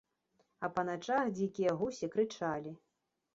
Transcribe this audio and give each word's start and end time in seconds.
А 0.67 0.69
па 0.77 0.83
начах 0.87 1.29
дзікія 1.35 1.75
гусі 1.83 2.11
крычалі. 2.17 2.75